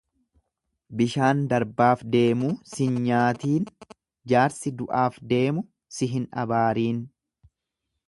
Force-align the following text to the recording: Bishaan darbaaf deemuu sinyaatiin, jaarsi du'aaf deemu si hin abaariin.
Bishaan 1.01 1.43
darbaaf 1.51 2.01
deemuu 2.15 2.49
sinyaatiin, 2.71 3.69
jaarsi 4.35 4.75
du'aaf 4.81 5.23
deemu 5.35 5.67
si 5.99 6.13
hin 6.17 6.29
abaariin. 6.47 7.03